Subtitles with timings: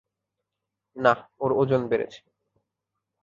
[0.95, 1.13] না,
[1.39, 2.19] ওর ওজন বেড়েছে।